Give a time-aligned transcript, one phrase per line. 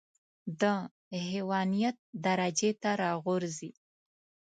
[0.61, 0.63] د
[1.29, 3.71] حيوانيت درجې ته راغورځي.